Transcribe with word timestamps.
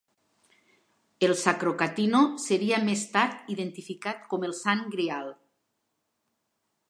El 1.27 1.33
"Sacro 1.41 1.73
Catino" 1.81 2.21
seria 2.45 2.79
més 2.87 3.05
tard 3.17 3.53
identificat 3.57 4.25
com 4.33 4.49
el 4.49 4.57
Sant 4.63 4.83
Greal. 4.97 5.33